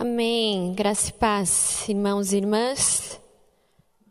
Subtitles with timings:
[0.00, 0.72] Amém.
[0.72, 3.20] Graça e paz, irmãos e irmãs.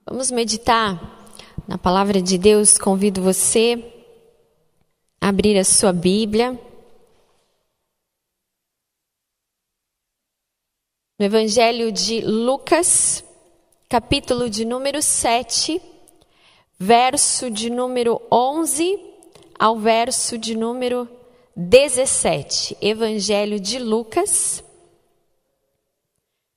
[0.06, 1.28] Vamos meditar
[1.68, 2.78] na palavra de Deus.
[2.78, 3.92] Convido você
[5.20, 6.52] a abrir a sua Bíblia.
[11.18, 13.24] No Evangelho de Lucas,
[13.90, 15.82] capítulo de número 7,
[16.78, 19.00] verso de número 11
[19.58, 21.10] ao verso de número
[21.56, 22.78] 17.
[22.80, 24.64] Evangelho de Lucas,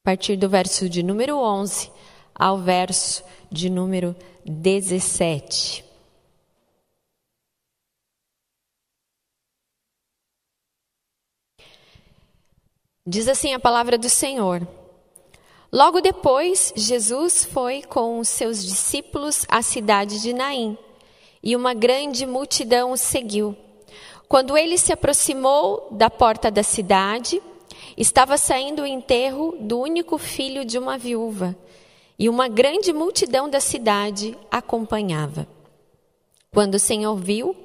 [0.04, 1.88] a partir do verso de número 11
[2.34, 5.84] ao verso de número 17.
[13.06, 14.66] Diz assim a palavra do Senhor.
[15.72, 20.76] Logo depois, Jesus foi com os seus discípulos à cidade de Naim,
[21.40, 23.56] e uma grande multidão o seguiu.
[24.28, 27.40] Quando ele se aproximou da porta da cidade,
[28.02, 31.56] estava saindo o enterro do único filho de uma viúva,
[32.18, 35.46] e uma grande multidão da cidade acompanhava.
[36.52, 37.56] Quando o Senhor viu,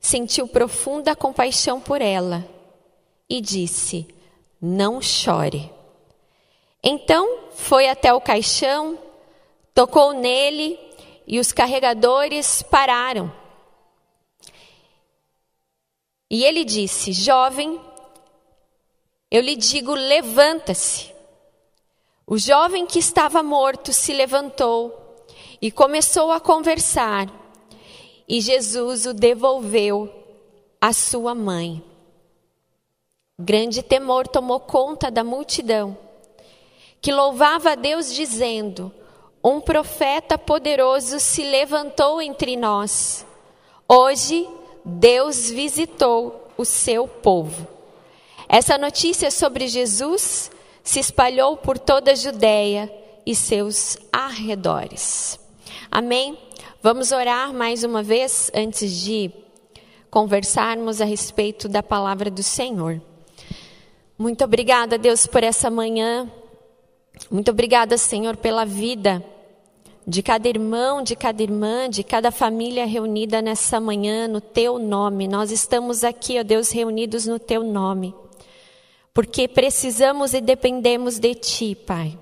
[0.00, 2.44] sentiu profunda compaixão por ela
[3.28, 4.08] e disse:
[4.60, 5.70] Não chore.
[6.82, 8.98] Então foi até o caixão,
[9.74, 10.78] tocou nele
[11.26, 13.30] e os carregadores pararam.
[16.30, 17.78] E ele disse: Jovem,
[19.30, 21.12] eu lhe digo, levanta-se.
[22.26, 25.26] O jovem que estava morto se levantou
[25.60, 27.28] e começou a conversar,
[28.28, 30.12] e Jesus o devolveu
[30.80, 31.82] à sua mãe.
[33.38, 35.96] Grande temor tomou conta da multidão,
[37.00, 38.92] que louvava a Deus, dizendo:
[39.42, 43.26] Um profeta poderoso se levantou entre nós.
[43.88, 44.48] Hoje,
[44.84, 47.79] Deus visitou o seu povo.
[48.52, 50.50] Essa notícia sobre Jesus
[50.82, 52.92] se espalhou por toda a Judéia
[53.24, 55.38] e seus arredores.
[55.88, 56.36] Amém?
[56.82, 59.30] Vamos orar mais uma vez antes de
[60.10, 63.00] conversarmos a respeito da palavra do Senhor.
[64.18, 66.28] Muito obrigada, Deus, por essa manhã.
[67.30, 69.24] Muito obrigada, Senhor, pela vida
[70.04, 75.28] de cada irmão, de cada irmã, de cada família reunida nessa manhã no teu nome.
[75.28, 78.12] Nós estamos aqui, ó Deus, reunidos no teu nome
[79.12, 82.18] porque precisamos e dependemos de Ti, Pai.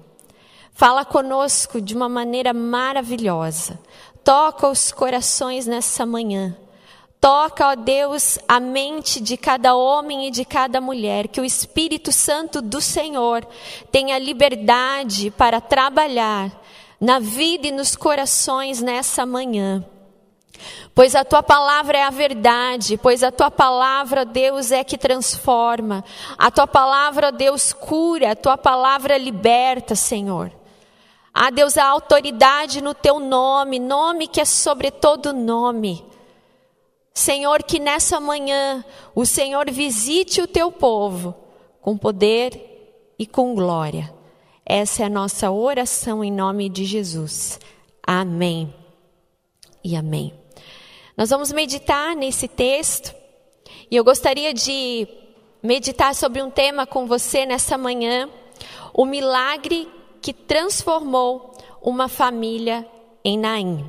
[0.72, 3.78] Fala conosco de uma maneira maravilhosa.
[4.22, 6.56] Toca os corações nessa manhã.
[7.20, 12.12] Toca, ó Deus, a mente de cada homem e de cada mulher, que o Espírito
[12.12, 13.44] Santo do Senhor
[13.90, 16.62] tenha liberdade para trabalhar
[17.00, 19.84] na vida e nos corações nessa manhã.
[20.94, 26.04] Pois a tua palavra é a verdade, pois a tua palavra, Deus, é que transforma.
[26.36, 30.52] A tua palavra, Deus, cura, a tua palavra liberta, Senhor.
[31.32, 36.04] Ah, Deus, a autoridade no teu nome, nome que é sobre todo nome.
[37.14, 41.34] Senhor, que nessa manhã o Senhor visite o teu povo
[41.80, 44.12] com poder e com glória.
[44.64, 47.58] Essa é a nossa oração em nome de Jesus.
[48.06, 48.72] Amém
[49.82, 50.37] e amém.
[51.18, 53.12] Nós vamos meditar nesse texto
[53.90, 55.08] e eu gostaria de
[55.60, 58.30] meditar sobre um tema com você nessa manhã:
[58.94, 59.88] o milagre
[60.22, 61.52] que transformou
[61.82, 62.86] uma família
[63.24, 63.84] em Naim.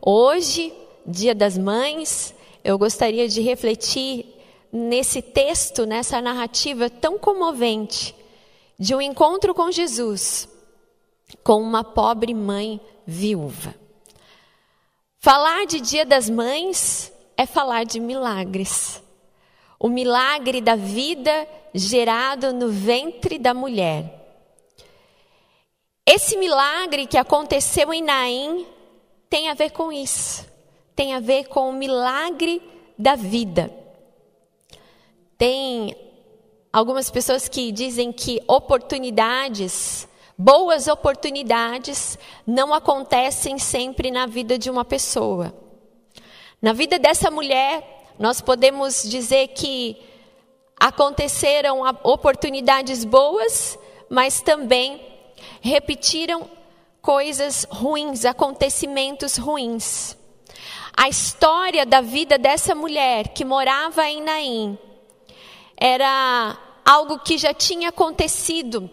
[0.00, 0.72] Hoje,
[1.04, 4.24] Dia das Mães, eu gostaria de refletir
[4.72, 8.14] nesse texto, nessa narrativa tão comovente
[8.78, 10.48] de um encontro com Jesus
[11.42, 13.81] com uma pobre mãe viúva.
[15.24, 19.00] Falar de Dia das Mães é falar de milagres.
[19.78, 24.18] O milagre da vida gerado no ventre da mulher.
[26.04, 28.66] Esse milagre que aconteceu em Naim
[29.30, 30.44] tem a ver com isso.
[30.96, 32.60] Tem a ver com o milagre
[32.98, 33.72] da vida.
[35.38, 35.94] Tem
[36.72, 44.84] algumas pessoas que dizem que oportunidades Boas oportunidades não acontecem sempre na vida de uma
[44.84, 45.54] pessoa.
[46.60, 49.96] Na vida dessa mulher, nós podemos dizer que
[50.80, 55.00] aconteceram oportunidades boas, mas também
[55.60, 56.48] repetiram
[57.00, 60.16] coisas ruins, acontecimentos ruins.
[60.96, 64.78] A história da vida dessa mulher que morava em Naim
[65.76, 68.90] era algo que já tinha acontecido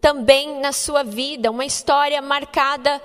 [0.00, 3.02] também na sua vida, uma história marcada,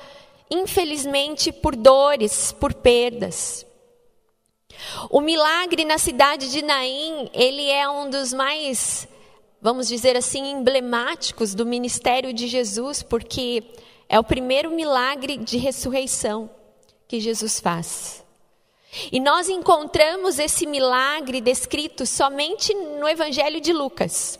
[0.50, 3.66] infelizmente, por dores, por perdas.
[5.10, 9.08] O milagre na cidade de Naim, ele é um dos mais
[9.64, 13.64] vamos dizer assim, emblemáticos do ministério de Jesus, porque
[14.10, 16.50] é o primeiro milagre de ressurreição
[17.08, 18.26] que Jesus faz.
[19.10, 24.38] E nós encontramos esse milagre descrito somente no Evangelho de Lucas.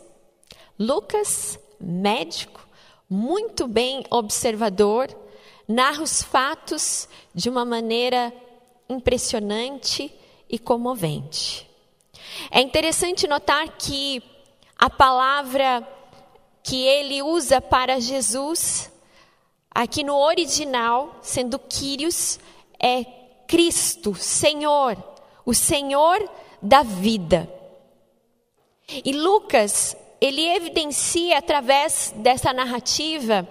[0.78, 2.66] Lucas, médico,
[3.08, 5.08] muito bem observador,
[5.68, 8.32] narra os fatos de uma maneira
[8.88, 10.12] impressionante
[10.48, 11.68] e comovente.
[12.50, 14.22] É interessante notar que
[14.76, 15.86] a palavra
[16.62, 18.90] que ele usa para Jesus,
[19.70, 22.38] aqui no original, sendo Quírios,
[22.78, 23.04] é
[23.46, 24.96] Cristo, Senhor,
[25.44, 26.28] o Senhor
[26.60, 27.48] da vida.
[28.88, 33.46] E Lucas, ele evidencia através dessa narrativa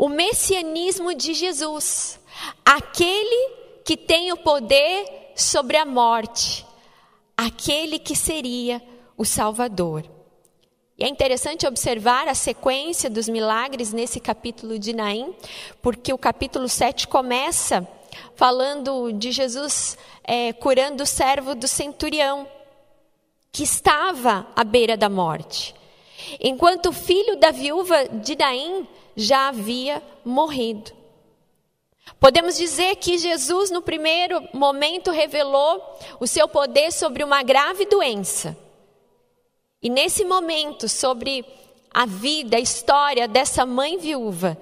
[0.00, 2.18] o messianismo de Jesus,
[2.64, 3.54] aquele
[3.84, 6.66] que tem o poder sobre a morte,
[7.36, 8.82] aquele que seria
[9.16, 10.04] o Salvador.
[10.98, 15.32] E é interessante observar a sequência dos milagres nesse capítulo de Naim,
[15.80, 17.86] porque o capítulo 7 começa
[18.34, 22.48] falando de Jesus é, curando o servo do centurião,
[23.52, 25.78] que estava à beira da morte.
[26.40, 28.86] Enquanto o filho da viúva de Naim
[29.16, 30.92] já havia morrido.
[32.18, 35.82] Podemos dizer que Jesus, no primeiro momento, revelou
[36.18, 38.56] o seu poder sobre uma grave doença.
[39.82, 41.44] E nesse momento, sobre
[41.92, 44.58] a vida, a história dessa mãe viúva,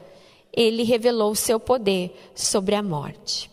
[0.53, 3.51] ele revelou o seu poder sobre a morte.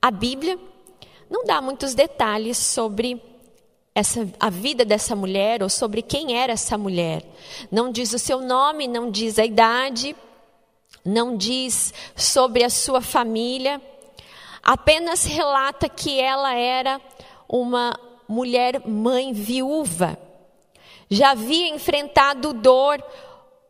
[0.00, 0.58] A Bíblia
[1.30, 3.22] não dá muitos detalhes sobre
[3.94, 7.22] essa, a vida dessa mulher ou sobre quem era essa mulher.
[7.70, 10.16] Não diz o seu nome, não diz a idade,
[11.04, 13.80] não diz sobre a sua família,
[14.62, 17.00] apenas relata que ela era
[17.48, 17.96] uma
[18.26, 20.18] mulher mãe viúva.
[21.08, 23.00] Já havia enfrentado dor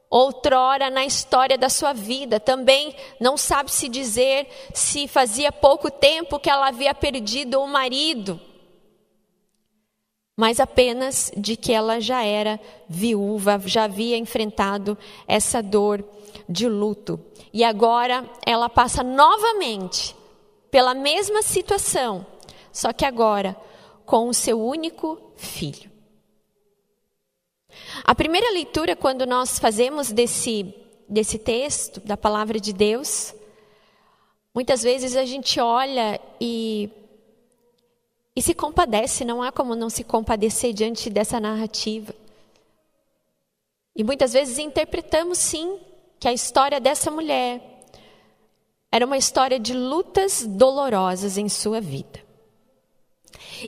[0.09, 2.38] outrora na história da sua vida.
[2.38, 8.41] Também não sabe se dizer se fazia pouco tempo que ela havia perdido o marido
[10.37, 16.05] mas apenas de que ela já era viúva, já havia enfrentado essa dor
[16.49, 17.21] de luto.
[17.53, 20.15] E agora ela passa novamente
[20.71, 22.27] pela mesma situação,
[22.73, 23.57] só que agora
[24.05, 25.91] com o seu único filho.
[28.05, 30.75] A primeira leitura, quando nós fazemos desse,
[31.09, 33.35] desse texto, da palavra de Deus,
[34.55, 36.91] muitas vezes a gente olha e
[38.37, 42.15] e se compadece, não há como não se compadecer diante dessa narrativa.
[43.95, 45.79] E muitas vezes interpretamos sim
[46.19, 47.61] que a história dessa mulher
[48.91, 52.23] era uma história de lutas dolorosas em sua vida.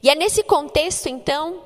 [0.02, 1.62] E é nesse contexto então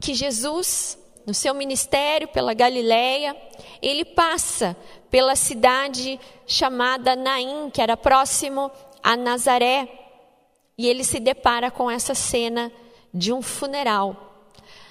[0.00, 3.36] que Jesus, no seu ministério pela Galileia,
[3.80, 4.76] ele passa
[5.10, 8.70] pela cidade chamada Naim, que era próximo
[9.02, 10.01] a Nazaré.
[10.76, 12.72] E ele se depara com essa cena
[13.12, 14.48] de um funeral.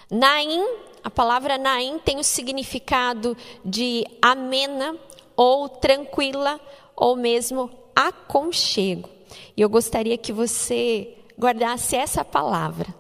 [0.10, 0.64] Naim,
[1.04, 4.96] a palavra Naim tem o significado de amena
[5.36, 6.60] ou tranquila
[6.96, 9.10] ou mesmo aconchego.
[9.56, 12.94] E eu gostaria que você guardasse essa palavra,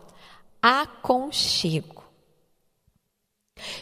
[0.61, 2.01] aconchego.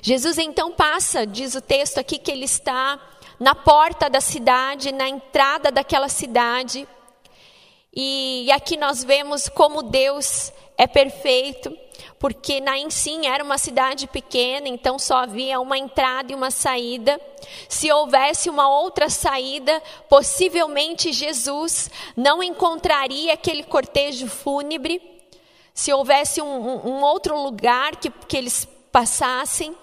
[0.02, 3.00] Jesus então passa, diz o texto aqui, que ele está
[3.40, 6.86] na porta da cidade, na entrada daquela cidade,
[7.94, 11.76] e aqui nós vemos como Deus é perfeito,
[12.18, 17.20] porque Naim sim era uma cidade pequena, então só havia uma entrada e uma saída.
[17.68, 25.02] Se houvesse uma outra saída, possivelmente Jesus não encontraria aquele cortejo fúnebre.
[25.74, 29.76] Se houvesse um, um, outro lugar que, que eles passassem,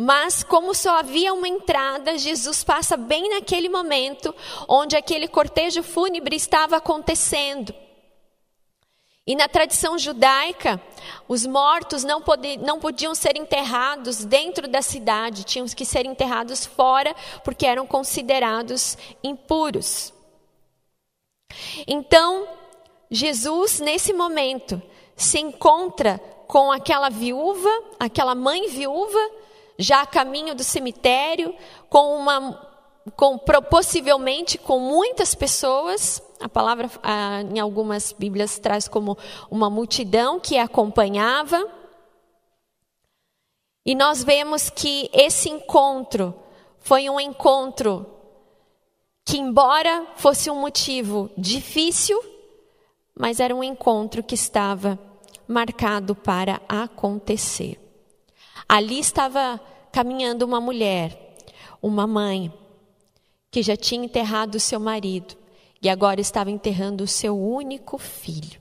[0.00, 4.32] mas, como só havia uma entrada, Jesus passa bem naquele momento
[4.68, 7.74] onde aquele cortejo fúnebre estava acontecendo.
[9.26, 10.80] E na tradição judaica,
[11.26, 12.22] os mortos não,
[12.60, 17.12] não podiam ser enterrados dentro da cidade, tinham que ser enterrados fora,
[17.42, 20.14] porque eram considerados impuros.
[21.88, 22.46] Então,
[23.10, 24.80] Jesus, nesse momento,
[25.16, 29.18] se encontra com aquela viúva, aquela mãe viúva,
[29.78, 31.54] já a caminho do cemitério,
[31.88, 32.68] com uma
[33.16, 36.22] com, possivelmente com muitas pessoas.
[36.40, 39.16] A palavra ah, em algumas Bíblias traz como
[39.50, 41.66] uma multidão que a acompanhava.
[43.84, 46.34] E nós vemos que esse encontro
[46.78, 48.06] foi um encontro
[49.24, 52.22] que, embora fosse um motivo difícil,
[53.14, 54.98] mas era um encontro que estava
[55.46, 57.87] marcado para acontecer.
[58.68, 59.58] Ali estava
[59.90, 61.36] caminhando uma mulher,
[61.80, 62.52] uma mãe,
[63.50, 65.34] que já tinha enterrado seu marido
[65.80, 68.60] e agora estava enterrando o seu único filho.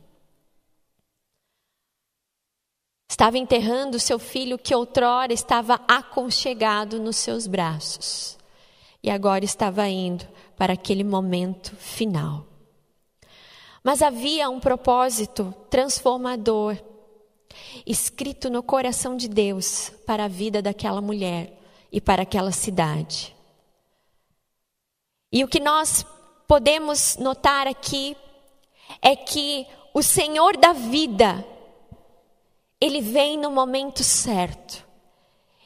[3.10, 8.38] Estava enterrando seu filho que outrora estava aconchegado nos seus braços
[9.02, 12.46] e agora estava indo para aquele momento final.
[13.84, 16.78] Mas havia um propósito transformador
[17.86, 21.54] escrito no coração de Deus para a vida daquela mulher
[21.92, 23.36] e para aquela cidade.
[25.32, 26.06] E o que nós
[26.48, 28.16] podemos notar aqui
[29.02, 31.46] é que o Senhor da vida
[32.80, 34.86] ele vem no momento certo.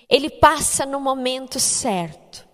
[0.09, 2.47] Ele passa no momento certo.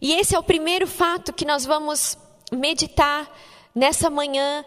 [0.00, 2.18] E esse é o primeiro fato que nós vamos
[2.52, 3.30] meditar
[3.74, 4.64] nessa manhã,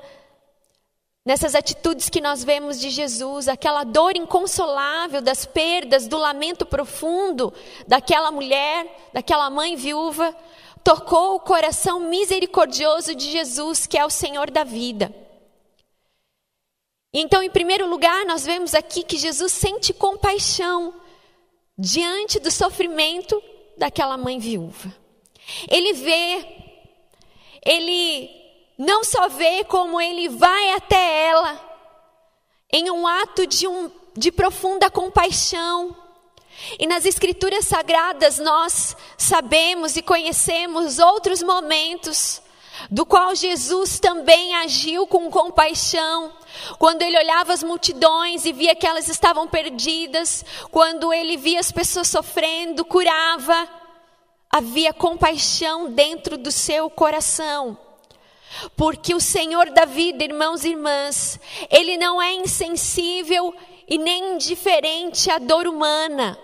[1.25, 7.53] nessas atitudes que nós vemos de Jesus, aquela dor inconsolável das perdas, do lamento profundo
[7.87, 10.35] daquela mulher, daquela mãe viúva,
[10.83, 15.13] tocou o coração misericordioso de Jesus, que é o Senhor da vida.
[17.13, 20.93] Então, em primeiro lugar, nós vemos aqui que Jesus sente compaixão
[21.77, 23.41] diante do sofrimento
[23.77, 24.93] daquela mãe viúva.
[25.67, 26.45] Ele vê,
[27.65, 28.38] ele
[28.79, 31.59] não só vê como ele vai até ela
[32.71, 35.93] em um ato de, um, de profunda compaixão.
[36.79, 42.41] E nas Escrituras Sagradas nós sabemos e conhecemos outros momentos
[42.89, 46.31] do qual Jesus também agiu com compaixão,
[46.77, 51.73] quando ele olhava as multidões e via que elas estavam perdidas, quando ele via as
[51.73, 53.67] pessoas sofrendo, curava,
[54.49, 57.77] havia compaixão dentro do seu coração.
[58.75, 61.39] Porque o Senhor da vida, irmãos e irmãs,
[61.69, 63.53] ele não é insensível
[63.87, 66.37] e nem indiferente à dor humana.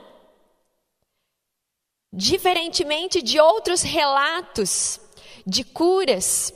[2.12, 5.00] Diferentemente de outros relatos
[5.46, 6.54] de curas,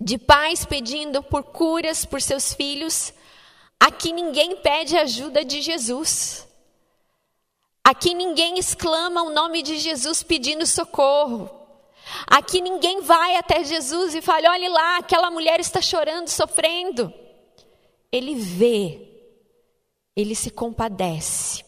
[0.00, 3.12] de pais pedindo por curas por seus filhos,
[3.80, 6.46] aqui ninguém pede ajuda de Jesus.
[7.82, 11.63] Aqui ninguém exclama o nome de Jesus pedindo socorro.
[12.26, 17.12] Aqui ninguém vai até Jesus e fala: olhe lá, aquela mulher está chorando, sofrendo.
[18.12, 19.08] Ele vê,
[20.14, 21.64] ele se compadece.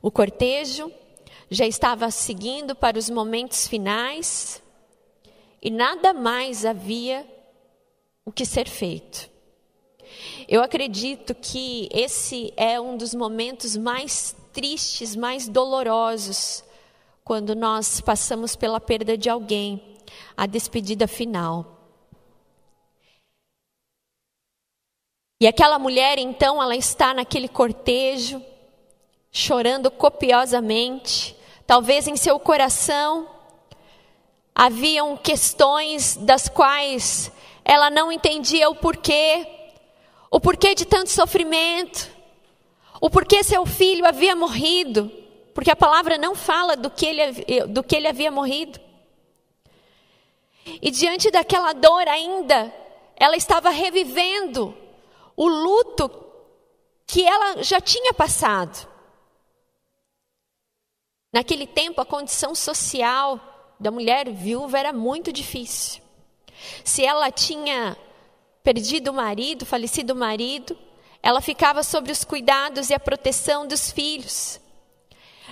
[0.00, 0.90] O cortejo
[1.50, 4.62] já estava seguindo para os momentos finais
[5.62, 7.26] e nada mais havia
[8.24, 9.30] o que ser feito.
[10.46, 16.62] Eu acredito que esse é um dos momentos mais tristes, mais dolorosos,
[17.24, 19.96] quando nós passamos pela perda de alguém,
[20.36, 21.80] a despedida final.
[25.40, 28.42] E aquela mulher, então, ela está naquele cortejo,
[29.32, 33.34] chorando copiosamente, talvez em seu coração
[34.54, 37.32] Haviam questões das quais
[37.64, 39.44] ela não entendia o porquê,
[40.30, 42.08] o porquê de tanto sofrimento,
[43.00, 45.10] o porquê seu filho havia morrido,
[45.54, 48.80] porque a palavra não fala do que ele, do que ele havia morrido.
[50.82, 52.74] E diante daquela dor ainda,
[53.16, 54.76] ela estava revivendo
[55.36, 56.10] o luto
[57.06, 58.88] que ela já tinha passado.
[61.32, 66.02] Naquele tempo, a condição social da mulher viúva era muito difícil.
[66.84, 67.96] Se ela tinha
[68.62, 70.76] perdido o marido, falecido o marido,
[71.22, 74.60] ela ficava sobre os cuidados e a proteção dos filhos.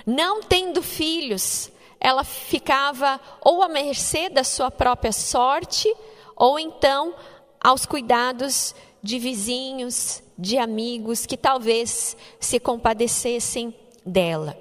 [0.05, 5.93] Não tendo filhos, ela ficava ou à mercê da sua própria sorte,
[6.35, 7.15] ou então
[7.61, 13.73] aos cuidados de vizinhos, de amigos que talvez se compadecessem
[14.05, 14.57] dela.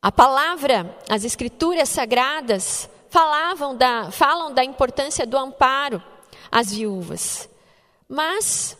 [0.00, 6.02] A palavra, as escrituras sagradas falavam da, falam da importância do amparo
[6.50, 7.48] às viúvas.
[8.08, 8.78] Mas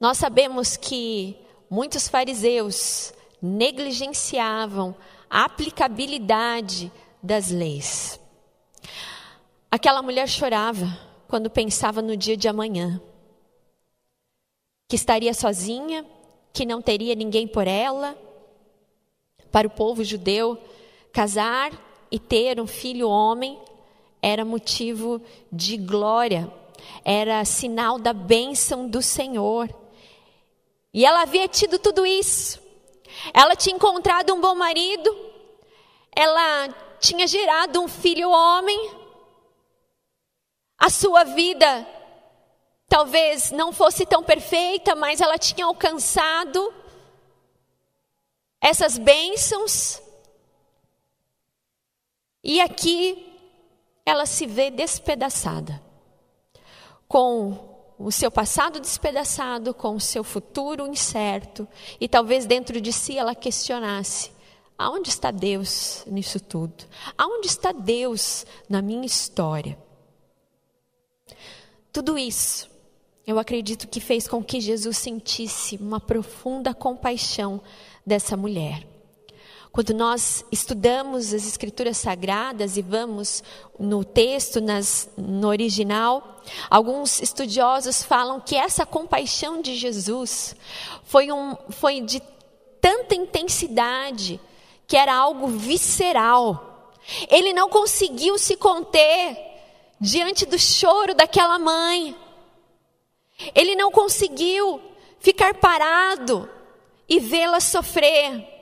[0.00, 1.41] nós sabemos que
[1.72, 4.94] muitos fariseus negligenciavam
[5.30, 8.20] a aplicabilidade das leis.
[9.70, 10.86] Aquela mulher chorava
[11.26, 13.00] quando pensava no dia de amanhã,
[14.86, 16.04] que estaria sozinha,
[16.52, 18.18] que não teria ninguém por ela
[19.50, 20.58] para o povo judeu,
[21.10, 21.72] casar
[22.10, 23.58] e ter um filho homem
[24.20, 26.52] era motivo de glória,
[27.02, 29.81] era sinal da bênção do Senhor.
[30.92, 32.60] E ela havia tido tudo isso.
[33.32, 35.14] Ela tinha encontrado um bom marido,
[36.14, 36.68] ela
[37.00, 38.90] tinha gerado um filho homem.
[40.78, 41.86] A sua vida
[42.88, 46.74] talvez não fosse tão perfeita, mas ela tinha alcançado
[48.60, 50.00] essas bênçãos,
[52.44, 53.36] e aqui
[54.06, 55.82] ela se vê despedaçada,
[57.08, 57.71] com
[58.04, 61.66] o seu passado despedaçado, com o seu futuro incerto,
[62.00, 64.32] e talvez dentro de si ela questionasse:
[64.76, 66.84] aonde está Deus nisso tudo?
[67.16, 69.78] Aonde está Deus na minha história?
[71.92, 72.70] Tudo isso,
[73.26, 77.60] eu acredito que fez com que Jesus sentisse uma profunda compaixão
[78.04, 78.91] dessa mulher.
[79.72, 83.42] Quando nós estudamos as Escrituras Sagradas e vamos
[83.78, 90.54] no texto, nas, no original, alguns estudiosos falam que essa compaixão de Jesus
[91.04, 92.22] foi, um, foi de
[92.82, 94.38] tanta intensidade
[94.86, 96.92] que era algo visceral.
[97.30, 99.38] Ele não conseguiu se conter
[99.98, 102.14] diante do choro daquela mãe.
[103.54, 104.82] Ele não conseguiu
[105.18, 106.46] ficar parado
[107.08, 108.52] e vê-la sofrer.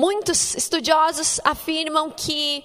[0.00, 2.64] Muitos estudiosos afirmam que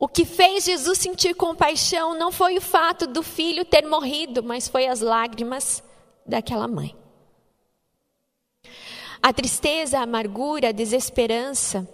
[0.00, 4.66] o que fez Jesus sentir compaixão não foi o fato do filho ter morrido, mas
[4.66, 5.84] foi as lágrimas
[6.26, 6.92] daquela mãe.
[9.22, 11.88] A tristeza, a amargura, a desesperança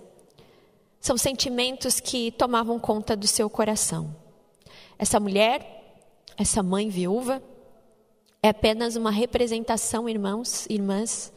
[0.98, 4.16] são sentimentos que tomavam conta do seu coração.
[4.98, 6.00] Essa mulher,
[6.38, 7.42] essa mãe viúva,
[8.42, 11.30] é apenas uma representação, irmãos, irmãs,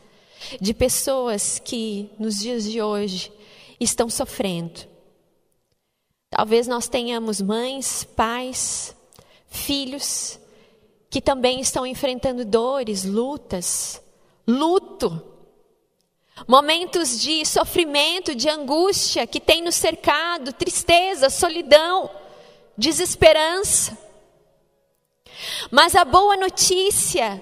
[0.59, 3.31] de pessoas que nos dias de hoje
[3.79, 4.81] estão sofrendo.
[6.29, 8.95] Talvez nós tenhamos mães, pais,
[9.47, 10.39] filhos
[11.09, 14.01] que também estão enfrentando dores, lutas,
[14.45, 15.21] luto,
[16.47, 22.09] momentos de sofrimento, de angústia que tem nos cercado, tristeza, solidão,
[22.77, 23.97] desesperança.
[25.71, 27.41] Mas a boa notícia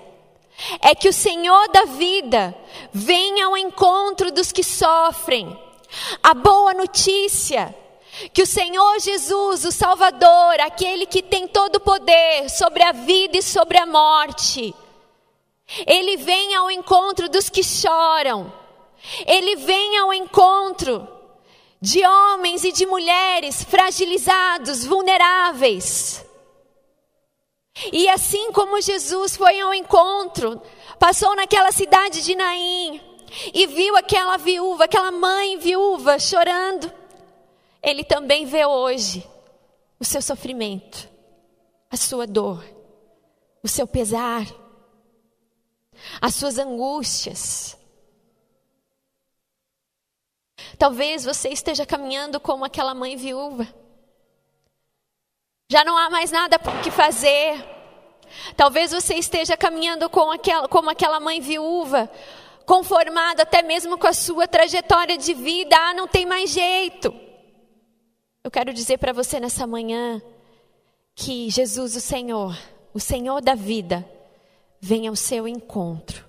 [0.81, 2.55] é que o Senhor da vida
[2.91, 5.57] venha ao encontro dos que sofrem.
[6.21, 7.73] A boa notícia
[8.31, 13.37] que o Senhor Jesus, o Salvador, aquele que tem todo o poder sobre a vida
[13.37, 14.73] e sobre a morte,
[15.87, 18.51] ele vem ao encontro dos que choram.
[19.25, 21.07] Ele vem ao encontro
[21.81, 26.22] de homens e de mulheres fragilizados, vulneráveis.
[27.91, 30.61] E assim como Jesus foi ao encontro,
[30.99, 33.01] passou naquela cidade de Naim
[33.53, 36.91] e viu aquela viúva, aquela mãe viúva chorando,
[37.81, 39.27] ele também vê hoje
[39.99, 41.09] o seu sofrimento,
[41.89, 42.63] a sua dor,
[43.63, 44.45] o seu pesar,
[46.21, 47.75] as suas angústias.
[50.77, 53.67] Talvez você esteja caminhando como aquela mãe viúva
[55.73, 57.65] já não há mais nada que fazer.
[58.55, 62.07] Talvez você esteja caminhando com aquela, como aquela mãe viúva,
[62.63, 65.75] conformada até mesmo com a sua trajetória de vida.
[65.75, 67.11] Ah, não tem mais jeito.
[68.43, 70.21] Eu quero dizer para você nessa manhã
[71.15, 72.55] que Jesus, o Senhor,
[72.93, 74.07] o Senhor da vida,
[74.79, 76.23] vem ao seu encontro.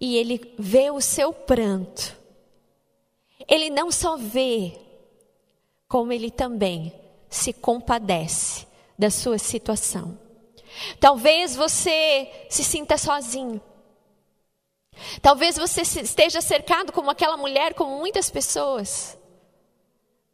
[0.00, 2.16] E ele vê o seu pranto.
[3.46, 4.76] Ele não só vê,
[5.86, 8.66] como ele também se compadece
[8.98, 10.18] da sua situação.
[11.00, 13.60] Talvez você se sinta sozinho.
[15.20, 19.18] Talvez você esteja cercado como aquela mulher, como muitas pessoas.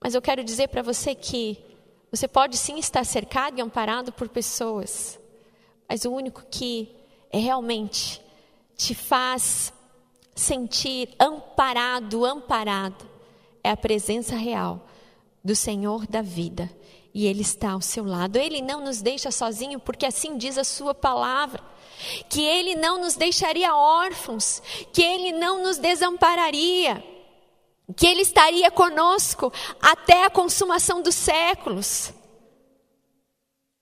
[0.00, 1.58] Mas eu quero dizer para você que
[2.10, 5.18] você pode sim estar cercado e amparado por pessoas,
[5.88, 6.94] mas o único que
[7.30, 8.20] é realmente
[8.76, 9.72] te faz
[10.34, 13.08] sentir amparado, amparado,
[13.64, 14.86] é a presença real
[15.42, 16.70] do Senhor da vida
[17.14, 18.36] e Ele está ao seu lado.
[18.36, 21.62] Ele não nos deixa sozinho, porque assim diz a Sua palavra.
[22.28, 27.04] Que Ele não nos deixaria órfãos, que Ele não nos desampararia,
[27.96, 32.12] que Ele estaria conosco até a consumação dos séculos.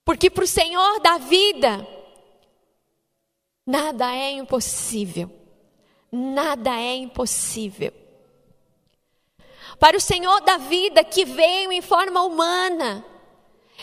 [0.05, 1.87] Porque para o Senhor da vida,
[3.66, 5.31] nada é impossível.
[6.12, 7.93] Nada é impossível.
[9.79, 13.05] Para o Senhor da vida que veio em forma humana,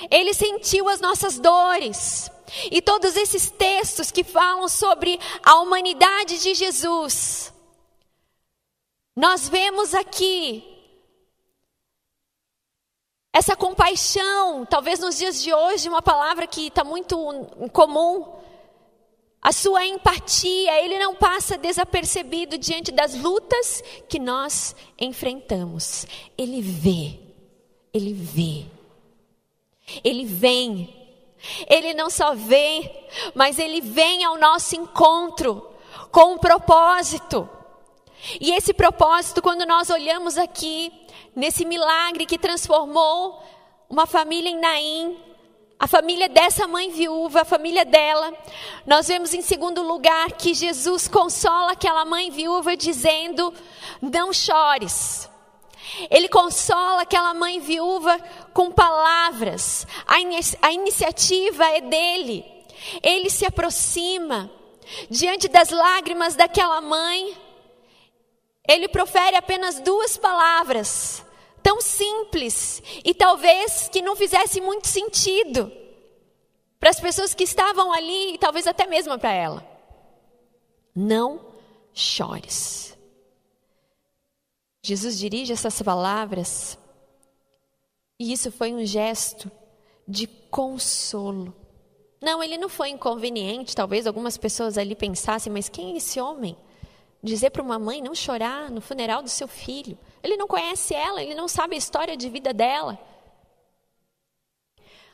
[0.09, 2.29] ele sentiu as nossas dores.
[2.71, 7.53] E todos esses textos que falam sobre a humanidade de Jesus,
[9.15, 10.63] nós vemos aqui
[13.33, 17.15] essa compaixão, talvez nos dias de hoje, uma palavra que está muito
[17.71, 18.37] comum,
[19.39, 26.05] a sua empatia, ele não passa desapercebido diante das lutas que nós enfrentamos.
[26.37, 27.19] Ele vê,
[27.93, 28.76] ele vê.
[30.03, 30.93] Ele vem.
[31.69, 32.91] Ele não só vem,
[33.33, 35.69] mas ele vem ao nosso encontro
[36.11, 37.47] com um propósito.
[38.41, 40.91] E esse propósito, quando nós olhamos aqui,
[41.35, 43.41] nesse milagre que transformou
[43.89, 45.17] uma família em Naim,
[45.79, 48.33] a família dessa mãe viúva, a família dela,
[48.85, 53.53] nós vemos em segundo lugar que Jesus consola aquela mãe viúva dizendo:
[54.01, 55.29] Não chores.
[56.09, 58.19] Ele consola aquela mãe viúva
[58.53, 62.45] com palavras, a, in a iniciativa é dele.
[63.01, 64.49] Ele se aproxima
[65.09, 67.35] diante das lágrimas daquela mãe
[68.67, 71.25] ele profere apenas duas palavras,
[71.63, 75.71] tão simples e talvez que não fizesse muito sentido
[76.77, 79.65] para as pessoas que estavam ali e talvez até mesmo para ela.
[80.93, 81.53] Não
[81.93, 82.96] chores.
[84.87, 86.77] Jesus dirige essas palavras
[88.17, 89.51] e isso foi um gesto
[90.07, 91.53] de consolo.
[92.21, 96.57] Não, ele não foi inconveniente, talvez algumas pessoas ali pensassem, mas quem é esse homem?
[97.21, 99.97] dizer para uma mãe não chorar no funeral do seu filho.
[100.23, 102.97] Ele não conhece ela, ele não sabe a história de vida dela.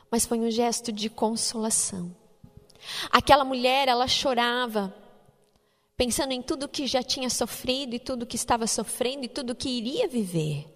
[0.08, 2.14] Mas foi um gesto de consolação.
[3.10, 4.94] Aquela mulher, ela chorava,
[5.96, 9.68] pensando em tudo que já tinha sofrido e tudo que estava sofrendo e tudo que
[9.68, 10.66] iria viver.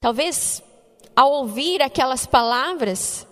[0.00, 0.62] Talvez
[1.14, 3.26] ao ouvir aquelas palavras,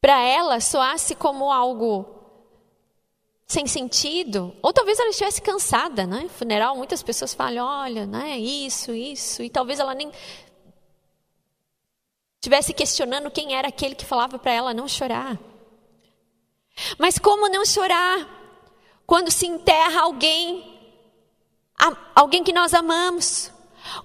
[0.00, 2.14] para ela soasse como algo
[3.46, 6.28] sem sentido, ou talvez ela estivesse cansada, né?
[6.30, 10.10] Funeral, muitas pessoas falam, olha, né, isso, isso, e talvez ela nem
[12.36, 15.38] estivesse questionando quem era aquele que falava para ela não chorar.
[16.98, 18.28] Mas como não chorar
[19.06, 20.78] quando se enterra alguém,
[22.14, 23.52] alguém que nós amamos?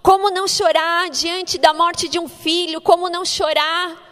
[0.01, 2.81] Como não chorar diante da morte de um filho?
[2.81, 4.07] Como não chorar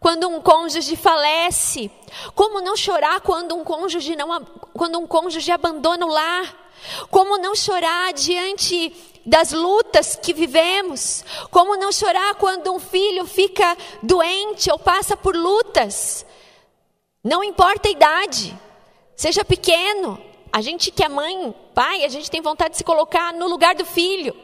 [0.00, 1.90] quando um cônjuge falece?
[2.34, 4.44] Como não chorar quando um cônjuge não
[4.74, 6.62] quando um cônjuge abandona o lar?
[7.10, 8.92] Como não chorar diante
[9.24, 11.24] das lutas que vivemos?
[11.50, 16.26] Como não chorar quando um filho fica doente ou passa por lutas?
[17.22, 18.58] Não importa a idade,
[19.14, 20.22] seja pequeno.
[20.52, 23.74] A gente que é mãe, pai, a gente tem vontade de se colocar no lugar
[23.74, 24.36] do filho.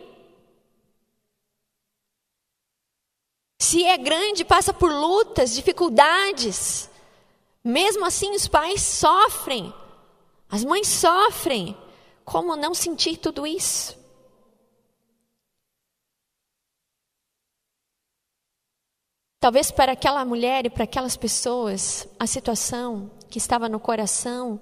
[3.59, 6.89] Se é grande, passa por lutas, dificuldades.
[7.63, 9.75] Mesmo assim, os pais sofrem,
[10.49, 11.77] as mães sofrem.
[12.25, 13.98] Como não sentir tudo isso?
[19.41, 24.61] Talvez para aquela mulher e para aquelas pessoas, a situação que estava no coração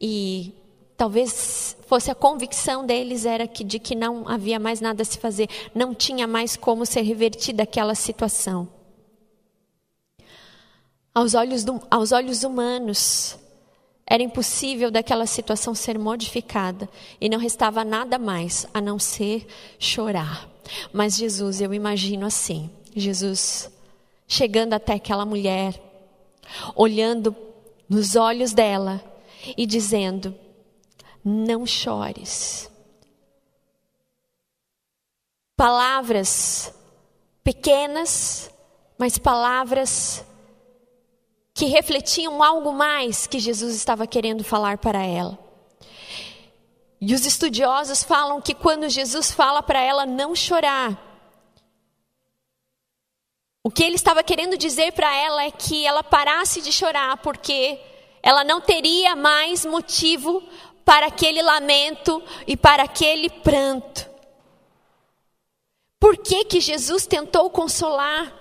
[0.00, 0.52] e
[0.96, 5.18] talvez fosse a convicção deles era que de que não havia mais nada a se
[5.18, 8.68] fazer, não tinha mais como ser revertida aquela situação.
[11.14, 13.38] Aos olhos, do, aos olhos humanos,
[14.04, 16.88] era impossível daquela situação ser modificada
[17.20, 19.46] e não restava nada mais a não ser
[19.78, 20.48] chorar.
[20.92, 23.70] Mas Jesus, eu imagino assim, Jesus
[24.28, 25.82] chegando até aquela mulher,
[26.76, 27.34] olhando
[27.88, 29.02] nos olhos dela
[29.56, 30.34] e dizendo:
[31.24, 32.70] não chores.
[35.56, 36.72] Palavras
[37.42, 38.50] pequenas,
[38.96, 40.24] mas palavras
[41.52, 45.36] que refletiam algo mais que Jesus estava querendo falar para ela.
[47.00, 51.07] E os estudiosos falam que quando Jesus fala para ela não chorar,
[53.62, 57.80] o que ele estava querendo dizer para ela é que ela parasse de chorar, porque
[58.22, 60.42] ela não teria mais motivo
[60.84, 64.08] para aquele lamento e para aquele pranto.
[66.00, 68.34] Por que, que Jesus tentou consolar?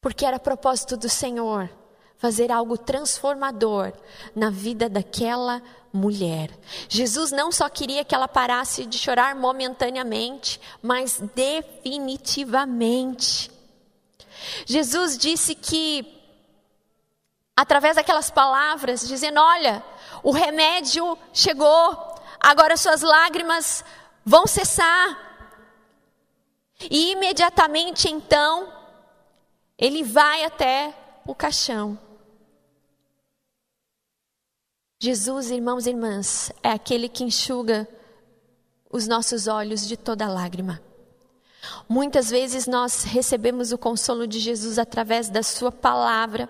[0.00, 1.70] Porque era propósito do Senhor
[2.18, 3.92] fazer algo transformador
[4.34, 6.50] na vida daquela mulher.
[6.88, 13.50] Jesus não só queria que ela parasse de chorar momentaneamente, mas definitivamente.
[14.64, 16.16] Jesus disse que
[17.56, 19.82] através daquelas palavras, dizendo: Olha,
[20.22, 23.84] o remédio chegou, agora suas lágrimas
[24.24, 25.24] vão cessar.
[26.90, 28.70] E imediatamente então,
[29.78, 30.92] ele vai até
[31.24, 31.98] o caixão.
[34.98, 37.86] Jesus, irmãos e irmãs, é aquele que enxuga
[38.90, 40.80] os nossos olhos de toda lágrima.
[41.86, 46.48] Muitas vezes nós recebemos o consolo de Jesus através da Sua palavra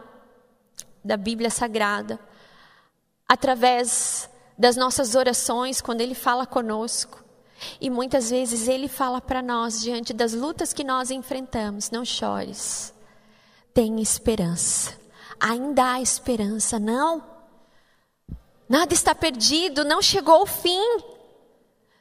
[1.04, 2.20] da Bíblia Sagrada,
[3.28, 7.24] através das nossas orações, quando Ele fala conosco.
[7.80, 12.94] E muitas vezes Ele fala para nós, diante das lutas que nós enfrentamos: não chores,
[13.74, 14.94] tenha esperança.
[15.40, 16.78] ainda há esperança.
[16.78, 17.35] Não.
[18.68, 20.98] Nada está perdido, não chegou o fim.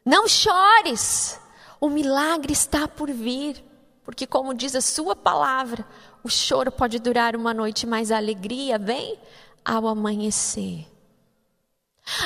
[0.05, 1.39] Não chores.
[1.79, 3.63] O milagre está por vir.
[4.03, 5.85] Porque, como diz a sua palavra,
[6.23, 9.17] o choro pode durar uma noite, mas a alegria vem
[9.63, 10.85] ao amanhecer.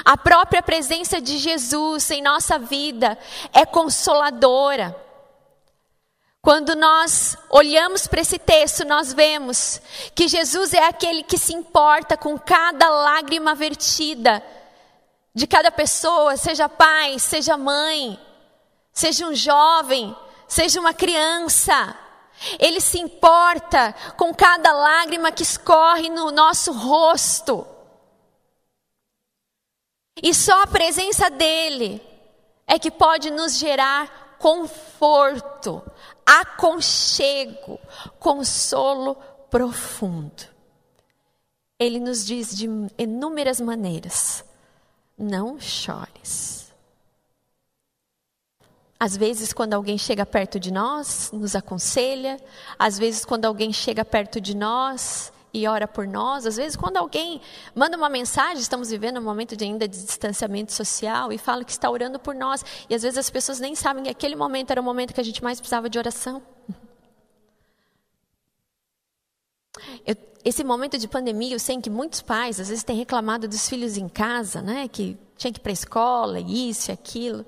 [0.03, 3.17] A própria presença de Jesus em nossa vida
[3.53, 4.95] é consoladora.
[6.41, 9.81] Quando nós olhamos para esse texto, nós vemos
[10.15, 14.41] que Jesus é aquele que se importa com cada lágrima vertida
[15.35, 18.17] de cada pessoa, seja pai, seja mãe,
[18.93, 20.15] seja um jovem,
[20.47, 21.97] seja uma criança.
[22.57, 27.67] Ele se importa com cada lágrima que escorre no nosso rosto.
[30.23, 32.01] E só a presença dele
[32.65, 35.83] é que pode nos gerar conforto,
[36.25, 37.79] aconchego,
[38.17, 39.15] consolo
[39.51, 40.43] profundo.
[41.77, 44.43] Ele nos diz de inúmeras maneiras:
[45.17, 46.73] não chores.
[48.99, 52.37] Às vezes, quando alguém chega perto de nós, nos aconselha.
[52.77, 56.45] Às vezes, quando alguém chega perto de nós e ora por nós.
[56.45, 57.41] Às vezes, quando alguém
[57.75, 61.71] manda uma mensagem, estamos vivendo um momento de ainda de distanciamento social e fala que
[61.71, 62.63] está orando por nós.
[62.89, 65.23] E às vezes as pessoas nem sabem que aquele momento era o momento que a
[65.23, 66.41] gente mais precisava de oração.
[70.05, 73.67] Eu, esse momento de pandemia, eu sei que muitos pais às vezes têm reclamado dos
[73.67, 74.87] filhos em casa, né?
[74.87, 77.45] Que tinha que ir para a escola, isso e aquilo.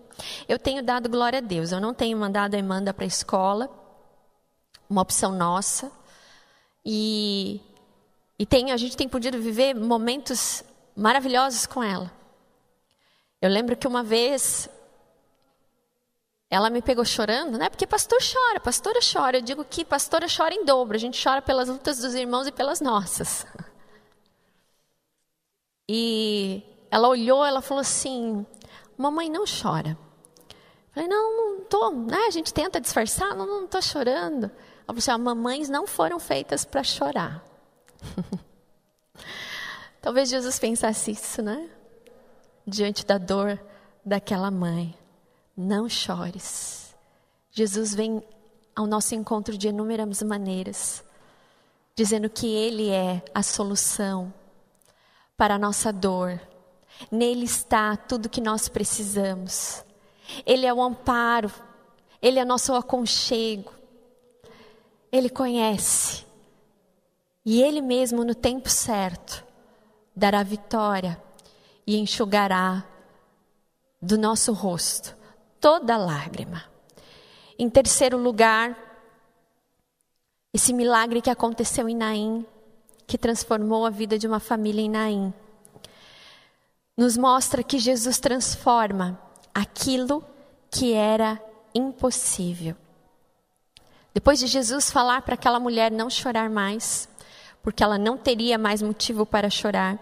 [0.47, 1.71] Eu tenho dado glória a Deus.
[1.71, 3.69] Eu não tenho mandado a Amanda para a escola,
[4.89, 5.91] uma opção nossa.
[6.85, 7.61] E
[8.41, 10.63] e tem, a gente tem podido viver momentos
[10.95, 12.11] maravilhosos com ela.
[13.39, 14.67] Eu lembro que uma vez
[16.49, 17.69] ela me pegou chorando, né?
[17.69, 19.37] Porque pastor chora, pastora chora.
[19.37, 20.95] Eu digo que pastora chora em dobro.
[20.95, 23.45] A gente chora pelas lutas dos irmãos e pelas nossas.
[25.87, 28.43] E ela olhou, ela falou assim:
[28.97, 29.95] "Mamãe não chora".
[30.39, 32.25] Eu falei: "Não, não tô, né?
[32.25, 34.45] A gente tenta disfarçar, não, não tô chorando".
[34.45, 37.50] Ela falou assim: "Mamães não foram feitas para chorar".
[40.01, 41.69] Talvez Jesus pensasse isso, né?
[42.65, 43.59] Diante da dor
[44.03, 44.95] daquela mãe.
[45.55, 46.95] Não chores.
[47.51, 48.23] Jesus vem
[48.75, 51.03] ao nosso encontro de inúmeras maneiras,
[51.95, 54.33] dizendo que Ele é a solução
[55.37, 56.39] para a nossa dor.
[57.11, 59.83] Nele está tudo que nós precisamos.
[60.45, 61.51] Ele é o amparo,
[62.21, 63.71] Ele é nosso aconchego.
[65.11, 66.25] Ele conhece
[67.45, 69.43] e Ele mesmo, no tempo certo,
[70.15, 71.21] dará vitória
[71.85, 72.85] e enxugará
[74.01, 75.15] do nosso rosto
[75.59, 76.63] toda lágrima.
[77.57, 78.75] Em terceiro lugar,
[80.53, 82.45] esse milagre que aconteceu em Naim,
[83.05, 85.33] que transformou a vida de uma família em Naim,
[86.97, 89.19] nos mostra que Jesus transforma
[89.53, 90.23] aquilo
[90.69, 91.41] que era
[91.73, 92.75] impossível.
[94.13, 97.07] Depois de Jesus falar para aquela mulher não chorar mais,
[97.61, 99.99] porque ela não teria mais motivo para chorar.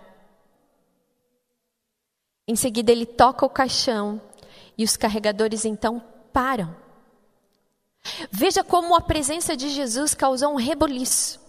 [2.47, 4.21] Em seguida, ele toca o caixão
[4.77, 6.75] e os carregadores então param.
[8.31, 11.39] Veja como a presença de Jesus causou um reboliço.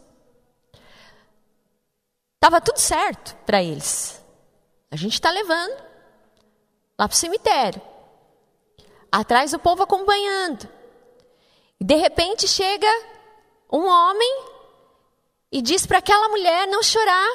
[2.34, 4.22] Estava tudo certo para eles.
[4.90, 5.74] A gente está levando
[6.98, 7.80] lá para o cemitério.
[9.12, 10.68] Atrás o povo acompanhando.
[11.80, 12.88] De repente chega
[13.72, 14.49] um homem
[15.50, 17.28] e diz para aquela mulher não chorar.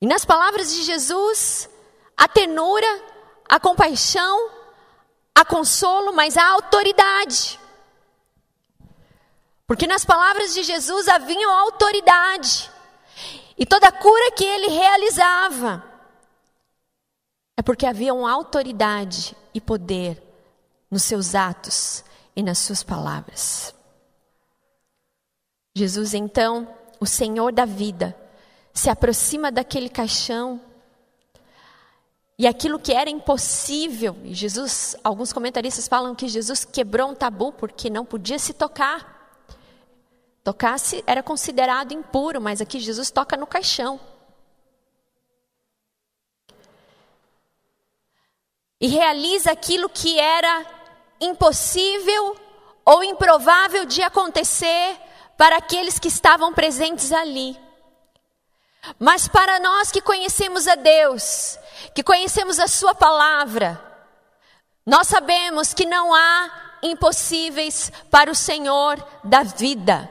[0.00, 1.68] E nas palavras de Jesus,
[2.16, 2.86] a ternura,
[3.48, 4.50] a compaixão,
[5.34, 7.58] a consolo, mas a autoridade.
[9.66, 12.70] Porque nas palavras de Jesus havia autoridade.
[13.56, 15.84] E toda cura que ele realizava
[17.56, 20.22] é porque havia uma autoridade e poder
[20.88, 22.04] nos seus atos
[22.36, 23.74] e nas suas palavras.
[25.78, 26.66] Jesus, então,
[26.98, 28.16] o Senhor da vida,
[28.74, 30.60] se aproxima daquele caixão
[32.36, 37.52] e aquilo que era impossível, e Jesus, alguns comentaristas falam que Jesus quebrou um tabu
[37.52, 39.16] porque não podia se tocar.
[40.42, 44.00] Tocasse era considerado impuro, mas aqui Jesus toca no caixão.
[48.80, 50.66] E realiza aquilo que era
[51.20, 52.36] impossível
[52.84, 55.07] ou improvável de acontecer
[55.38, 57.58] para aqueles que estavam presentes ali.
[58.98, 61.58] Mas para nós que conhecemos a Deus,
[61.94, 63.80] que conhecemos a Sua palavra,
[64.84, 70.10] nós sabemos que não há impossíveis para o Senhor da vida,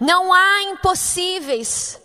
[0.00, 2.00] não há impossíveis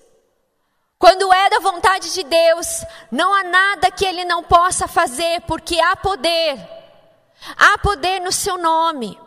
[1.04, 5.78] Quando é da vontade de Deus, não há nada que Ele não possa fazer, porque
[5.78, 6.58] há poder.
[7.58, 9.20] Há poder no seu nome.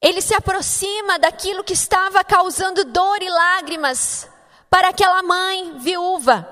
[0.00, 4.28] Ele se aproxima daquilo que estava causando dor e lágrimas
[4.68, 6.46] para aquela mãe viúva.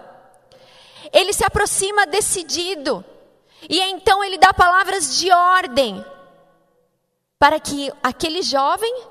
[1.13, 3.05] Ele se aproxima decidido.
[3.69, 6.05] E então ele dá palavras de ordem
[7.39, 9.05] para que aquele jovem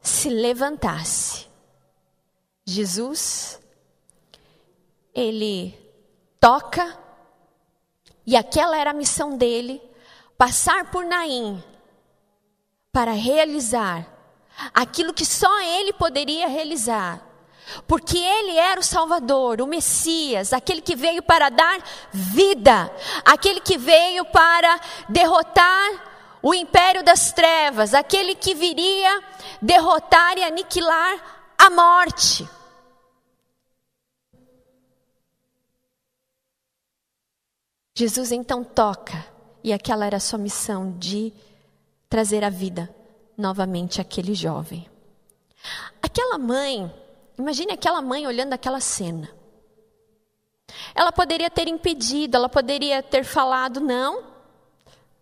[0.00, 1.48] se levantasse.
[2.64, 3.60] Jesus,
[5.14, 5.78] ele
[6.38, 6.98] toca,
[8.24, 9.82] e aquela era a missão dele,
[10.38, 11.62] passar por Naim,
[12.92, 14.06] para realizar
[14.74, 17.26] aquilo que só ele poderia realizar.
[17.86, 23.78] Porque ele era o Salvador, o Messias, aquele que veio para dar vida, aquele que
[23.78, 24.78] veio para
[25.08, 29.22] derrotar o império das trevas, aquele que viria
[29.62, 32.46] derrotar e aniquilar a morte.
[37.94, 39.24] Jesus então toca,
[39.62, 41.32] e aquela era a sua missão de
[42.12, 42.94] trazer a vida
[43.38, 44.86] novamente àquele jovem.
[46.02, 46.92] Aquela mãe,
[47.38, 49.30] imagine aquela mãe olhando aquela cena.
[50.94, 54.24] Ela poderia ter impedido, ela poderia ter falado: não,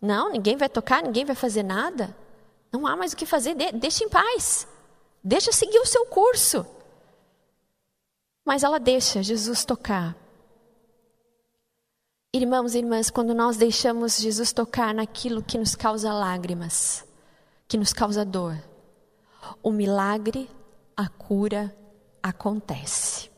[0.03, 2.13] não, ninguém vai tocar, ninguém vai fazer nada.
[2.73, 4.67] Não há mais o que fazer, de, deixa em paz.
[5.23, 6.67] Deixa seguir o seu curso.
[8.45, 10.17] Mas ela deixa Jesus tocar.
[12.33, 17.05] Irmãos e irmãs, quando nós deixamos Jesus tocar naquilo que nos causa lágrimas,
[17.67, 18.57] que nos causa dor,
[19.63, 20.49] o milagre,
[20.97, 21.75] a cura
[22.23, 23.31] acontece.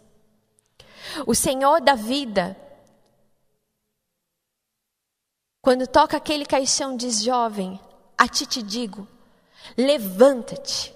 [1.27, 2.57] O Senhor da vida
[5.63, 7.79] quando toca aquele caixão, diz: Jovem,
[8.19, 9.07] a ti te digo,
[9.79, 10.93] levanta-te.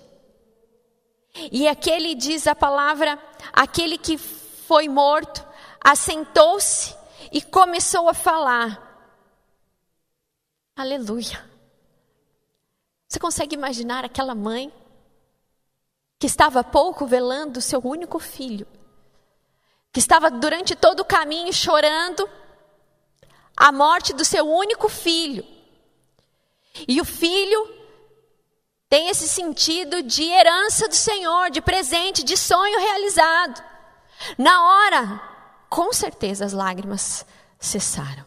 [1.52, 3.16] E aquele diz a palavra,
[3.52, 5.46] aquele que foi morto,
[5.80, 6.95] assentou-se
[7.32, 8.82] e começou a falar.
[10.76, 11.44] Aleluia.
[13.08, 14.72] Você consegue imaginar aquela mãe
[16.18, 18.66] que estava pouco velando o seu único filho,
[19.92, 22.28] que estava durante todo o caminho chorando,
[23.56, 25.46] a morte do seu único filho.
[26.86, 27.74] E o filho
[28.88, 33.64] tem esse sentido de herança do Senhor, de presente, de sonho realizado.
[34.36, 35.35] Na hora,
[35.68, 37.24] com certeza as lágrimas
[37.58, 38.24] cessaram.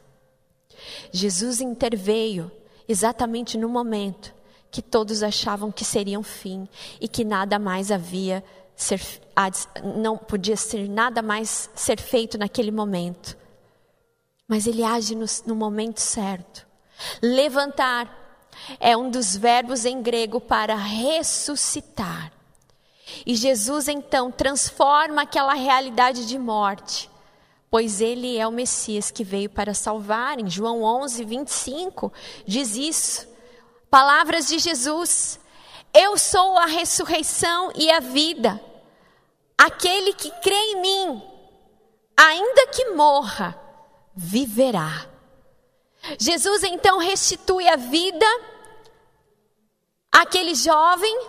[1.12, 2.52] Jesus interveio
[2.88, 4.34] exatamente no momento
[4.71, 6.67] que todos achavam que seria um fim
[7.02, 8.43] e que nada mais havia
[8.75, 9.02] ser,
[9.95, 13.38] não podia ser nada mais ser feito naquele momento
[14.49, 16.65] mas ele age no, no momento certo.
[17.21, 18.43] Levantar
[18.80, 22.34] é um dos verbos em grego para ressuscitar.
[23.23, 27.09] E Jesus então transforma aquela realidade de morte,
[27.69, 30.39] pois ele é o Messias que veio para salvar.
[30.39, 32.12] Em João 11, 25,
[32.45, 33.27] diz isso.
[33.89, 35.39] Palavras de Jesus:
[35.93, 38.60] Eu sou a ressurreição e a vida.
[39.58, 41.23] Aquele que crê em mim,
[42.15, 43.60] ainda que morra,
[44.15, 45.05] viverá.
[46.17, 48.25] Jesus então restitui a vida
[50.12, 51.27] àquele jovem,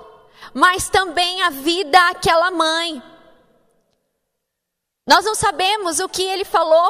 [0.55, 3.03] mas também a vida àquela mãe.
[5.11, 6.89] Nós não sabemos o que ele falou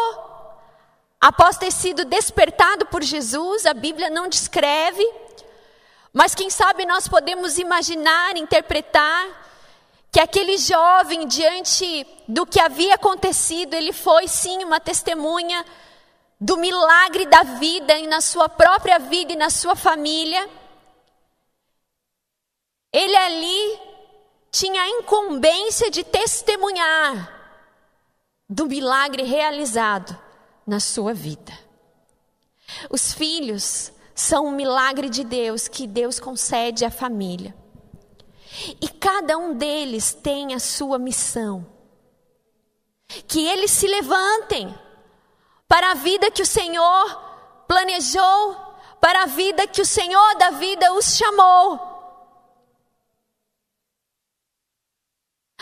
[1.18, 5.02] após ter sido despertado por Jesus, a Bíblia não descreve,
[6.12, 9.26] mas quem sabe nós podemos imaginar, interpretar
[10.12, 15.64] que aquele jovem, diante do que havia acontecido, ele foi sim uma testemunha
[16.38, 20.46] do milagre da vida e na sua própria vida e na sua família.
[22.92, 23.80] Ele ali
[24.50, 27.39] tinha a incumbência de testemunhar
[28.50, 30.18] do milagre realizado
[30.66, 31.56] na sua vida.
[32.90, 37.54] Os filhos são um milagre de Deus que Deus concede à família.
[38.80, 41.64] E cada um deles tem a sua missão.
[43.28, 44.76] Que eles se levantem
[45.68, 48.56] para a vida que o Senhor planejou,
[49.00, 51.88] para a vida que o Senhor da vida os chamou.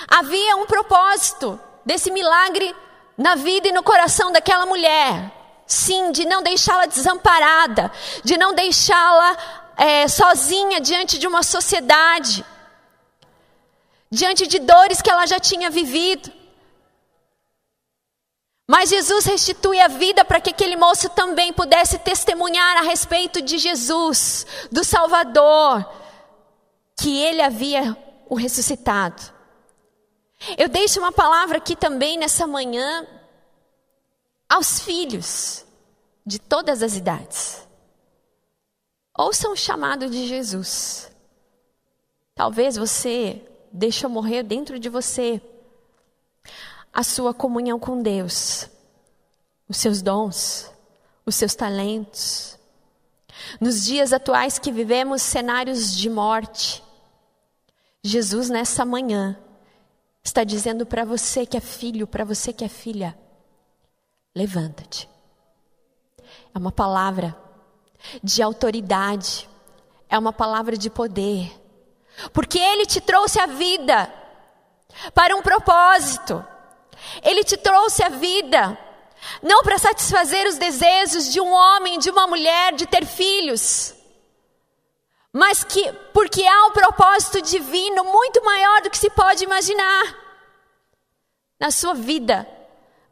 [0.09, 2.76] Havia um propósito desse milagre
[3.16, 5.32] na vida e no coração daquela mulher.
[5.66, 7.91] Sim, de não deixá-la desamparada,
[8.22, 12.45] de não deixá-la é, sozinha diante de uma sociedade,
[14.11, 16.30] diante de dores que ela já tinha vivido.
[18.70, 23.57] Mas Jesus restitui a vida para que aquele moço também pudesse testemunhar a respeito de
[23.57, 25.91] Jesus, do Salvador,
[27.01, 27.97] que ele havia
[28.28, 29.38] o ressuscitado.
[30.57, 33.07] Eu deixo uma palavra aqui também nessa manhã
[34.49, 35.64] aos filhos
[36.24, 37.66] de todas as idades.
[39.16, 41.11] Ouçam o chamado de Jesus.
[42.34, 45.43] Talvez você deixou morrer dentro de você
[46.93, 48.68] a sua comunhão com Deus,
[49.68, 50.70] os seus dons,
[51.26, 52.57] os seus talentos.
[53.61, 56.82] Nos dias atuais que vivemos cenários de morte,
[58.03, 59.36] Jesus nessa manhã
[60.29, 63.18] está dizendo para você que é filho, para você que é filha,
[64.35, 65.09] levanta-te.
[66.55, 67.37] É uma palavra
[68.22, 69.49] de autoridade,
[70.09, 71.51] é uma palavra de poder,
[72.33, 74.12] porque Ele te trouxe a vida
[75.14, 76.45] para um propósito,
[77.22, 78.79] Ele te trouxe a vida
[79.43, 83.95] não para satisfazer os desejos de um homem, de uma mulher, de ter filhos,
[85.33, 90.16] mas que porque há um propósito divino muito maior do que se pode imaginar
[91.61, 92.49] na sua vida,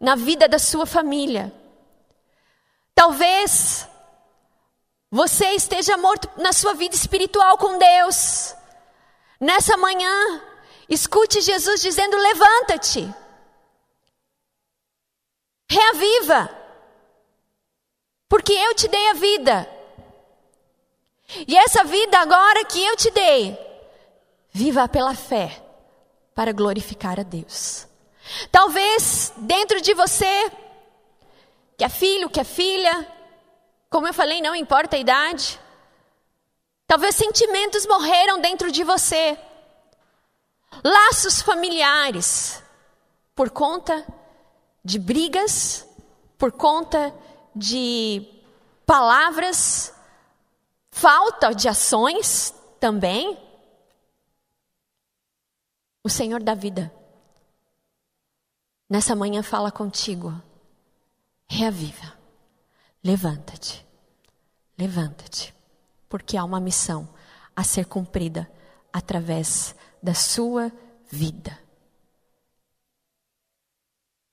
[0.00, 1.52] na vida da sua família.
[2.94, 3.86] Talvez
[5.10, 8.54] você esteja morto na sua vida espiritual com Deus.
[9.40, 10.42] Nessa manhã,
[10.88, 13.12] escute Jesus dizendo: levanta-te,
[15.70, 16.50] reaviva,
[18.28, 19.75] porque eu te dei a vida.
[21.46, 23.58] E essa vida agora que eu te dei,
[24.50, 25.62] viva pela fé,
[26.34, 27.86] para glorificar a Deus.
[28.50, 30.50] Talvez dentro de você,
[31.76, 33.06] que é filho, que é filha,
[33.90, 35.58] como eu falei, não importa a idade.
[36.86, 39.38] Talvez sentimentos morreram dentro de você.
[40.84, 42.62] Laços familiares
[43.34, 44.06] por conta
[44.84, 45.86] de brigas,
[46.38, 47.14] por conta
[47.54, 48.26] de
[48.84, 49.92] palavras,
[50.96, 53.38] falta de ações também.
[56.02, 56.90] O Senhor da vida,
[58.88, 60.32] nessa manhã fala contigo,
[61.46, 62.16] reaviva.
[63.04, 63.86] Levanta-te,
[64.78, 65.54] levanta-te,
[66.08, 67.08] porque há uma missão
[67.54, 68.50] a ser cumprida
[68.92, 70.72] através da sua
[71.10, 71.58] vida.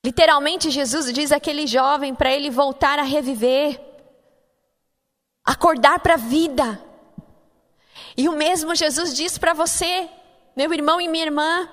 [0.06, 3.93] Literalmente, Jesus diz àquele jovem para ele voltar a reviver,
[5.44, 6.82] acordar para a vida.
[8.16, 10.10] E o mesmo Jesus diz para você,
[10.56, 11.70] meu irmão e minha irmã: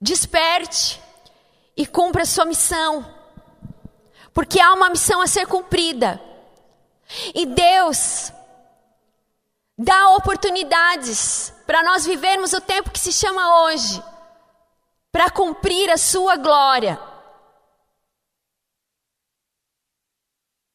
[0.00, 1.00] desperte
[1.76, 3.14] e cumpra a sua missão
[4.34, 6.20] porque há uma missão a ser cumprida.
[7.32, 8.32] E Deus
[9.78, 14.02] dá oportunidades para nós vivermos o tempo que se chama hoje,
[15.12, 16.98] para cumprir a sua glória.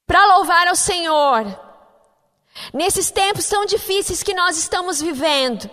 [0.09, 1.45] Para louvar ao Senhor.
[2.73, 5.69] Nesses tempos tão difíceis que nós estamos vivendo.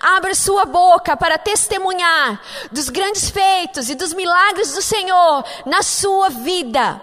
[0.00, 2.42] Abra sua boca para testemunhar
[2.72, 7.00] dos grandes feitos e dos milagres do Senhor na sua vida.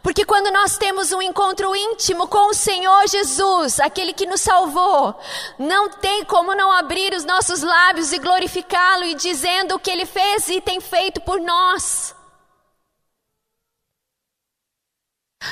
[0.00, 5.18] Porque quando nós temos um encontro íntimo com o Senhor Jesus, aquele que nos salvou,
[5.58, 10.06] não tem como não abrir os nossos lábios e glorificá-lo e dizendo o que ele
[10.06, 12.14] fez e tem feito por nós.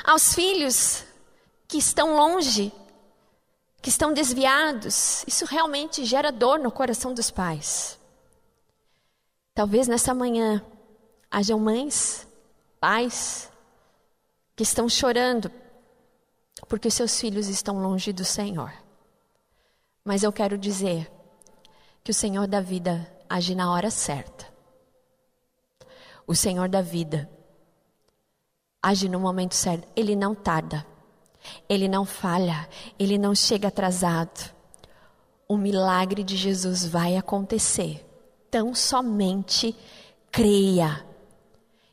[0.05, 1.05] Aos filhos
[1.69, 2.73] que estão longe,
[3.81, 7.99] que estão desviados, isso realmente gera dor no coração dos pais.
[9.55, 10.65] Talvez nessa manhã
[11.31, 12.27] hajam mães,
[12.81, 13.51] pais,
[14.55, 15.51] que estão chorando
[16.69, 18.73] porque seus filhos estão longe do Senhor.
[20.05, 21.11] Mas eu quero dizer
[22.03, 24.47] que o Senhor da vida age na hora certa.
[26.27, 27.29] O Senhor da vida
[28.87, 29.89] age no momento certo.
[29.97, 30.87] Ele não tarda.
[31.69, 32.69] Ele não falha.
[32.99, 34.55] Ele não chega atrasado.
[35.49, 38.05] O milagre de Jesus vai acontecer.
[38.51, 39.77] Tão somente
[40.31, 41.05] creia.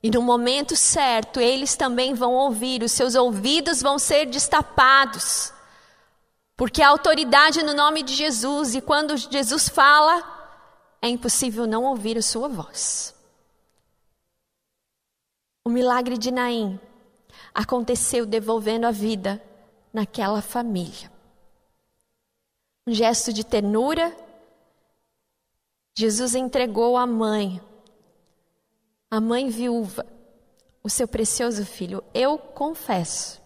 [0.02, 5.54] E no momento certo, eles também vão ouvir, os seus ouvidos vão ser destapados.
[6.58, 10.22] Porque a autoridade no nome de Jesus, e quando Jesus fala,
[11.02, 13.13] é impossível não ouvir a sua voz.
[15.66, 16.80] O milagre de Naim
[17.54, 19.42] aconteceu devolvendo a vida
[19.92, 21.12] naquela família.
[22.86, 24.16] Um gesto de ternura,
[25.96, 27.62] Jesus entregou a mãe
[29.14, 30.08] a mãe viúva,
[30.82, 32.04] o seu precioso filho.
[32.16, 33.40] Eu confesso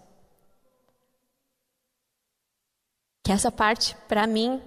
[3.22, 4.64] que essa parte, para mim,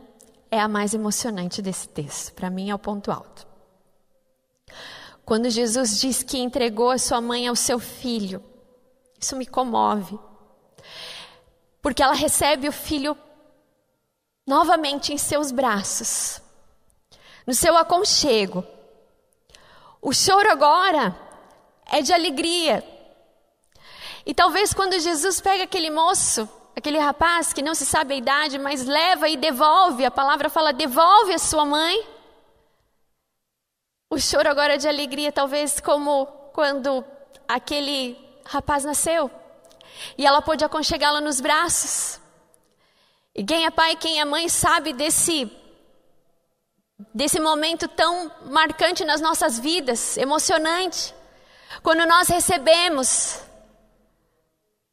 [0.51, 2.34] é a mais emocionante desse texto.
[2.34, 3.49] Para mim, é o ponto alto.
[5.31, 8.43] Quando Jesus diz que entregou a sua mãe ao seu filho,
[9.16, 10.18] isso me comove.
[11.81, 13.16] Porque ela recebe o filho
[14.45, 16.43] novamente em seus braços,
[17.47, 18.66] no seu aconchego
[20.03, 21.16] O choro agora
[21.87, 22.83] é de alegria.
[24.26, 28.59] E talvez quando Jesus pega aquele moço, aquele rapaz que não se sabe a idade,
[28.59, 32.20] mas leva e devolve, a palavra fala: devolve a sua mãe.
[34.13, 37.05] O choro agora é de alegria, talvez como quando
[37.47, 39.31] aquele rapaz nasceu
[40.19, 42.21] e ela pôde aconchegá-lo nos braços.
[43.33, 45.57] E quem é pai, quem é mãe sabe desse
[47.15, 51.15] desse momento tão marcante nas nossas vidas, emocionante,
[51.83, 53.41] quando nós recebemos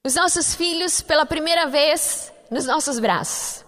[0.06, 3.66] os nossos filhos pela primeira vez nos nossos braços.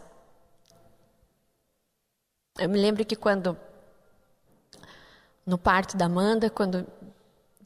[2.58, 3.60] Eu me lembro que quando
[5.50, 6.86] no parto da Amanda, quando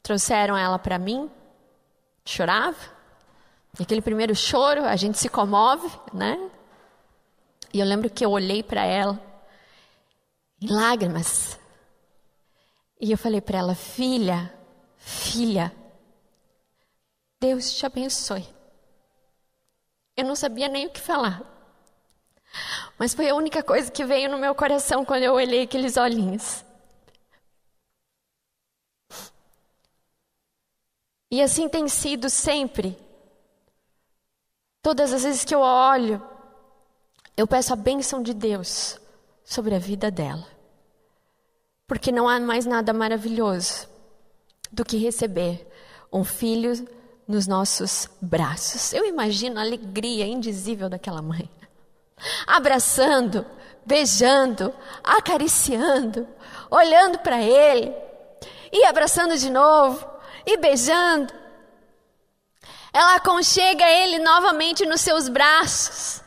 [0.02, 1.30] trouxeram ela para mim,
[2.24, 2.78] chorava.
[3.78, 6.50] Aquele primeiro choro, a gente se comove, né?
[7.74, 9.20] E eu lembro que eu olhei para ela
[10.62, 11.58] em lágrimas.
[12.98, 14.50] E eu falei para ela: "Filha,
[14.96, 15.70] filha,
[17.38, 18.48] Deus te abençoe".
[20.16, 21.42] Eu não sabia nem o que falar.
[22.96, 26.64] Mas foi a única coisa que veio no meu coração quando eu olhei aqueles olhinhos.
[31.34, 32.96] E assim tem sido sempre.
[34.80, 36.22] Todas as vezes que eu olho,
[37.36, 39.00] eu peço a bênção de Deus
[39.44, 40.46] sobre a vida dela.
[41.88, 43.88] Porque não há mais nada maravilhoso
[44.70, 45.68] do que receber
[46.12, 46.86] um filho
[47.26, 48.92] nos nossos braços.
[48.92, 51.50] Eu imagino a alegria indizível daquela mãe.
[52.46, 53.44] Abraçando,
[53.84, 54.72] beijando,
[55.02, 56.28] acariciando,
[56.70, 57.92] olhando para ele
[58.72, 60.13] e abraçando de novo
[60.46, 61.32] e beijando.
[62.92, 66.22] Ela aconchega ele novamente nos seus braços.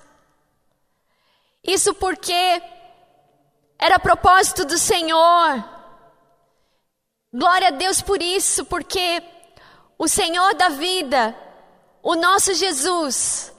[1.64, 2.62] Isso porque
[3.80, 5.64] era propósito do Senhor.
[7.34, 9.22] Glória a Deus por isso, porque
[9.98, 11.36] o Senhor da vida,
[12.02, 13.54] o nosso Jesus,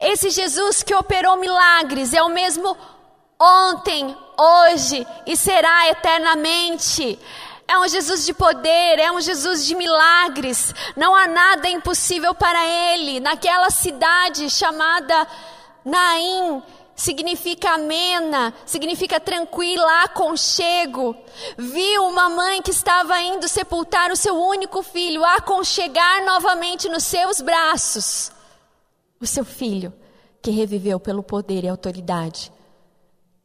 [0.00, 2.76] esse Jesus que operou milagres, é o mesmo
[3.40, 7.18] ontem, hoje e será eternamente.
[7.68, 10.74] É um Jesus de poder, é um Jesus de milagres.
[10.96, 13.20] Não há nada impossível para ele.
[13.20, 15.28] Naquela cidade chamada
[15.84, 16.62] Naim,
[16.96, 21.14] significa amena, significa tranquila, aconchego.
[21.58, 27.40] Viu uma mãe que estava indo sepultar o seu único filho, aconchegar novamente nos seus
[27.42, 28.32] braços
[29.20, 29.92] o seu filho,
[30.40, 32.52] que reviveu pelo poder e autoridade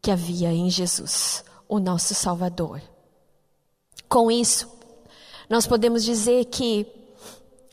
[0.01, 2.82] que havia em Jesus, o nosso Salvador.
[4.07, 4.71] Com isso,
[5.49, 6.87] nós podemos dizer que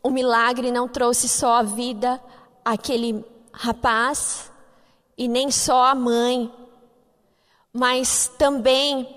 [0.03, 2.21] o milagre não trouxe só a vida
[2.65, 4.51] àquele rapaz
[5.17, 6.53] e nem só a mãe,
[7.73, 9.17] mas também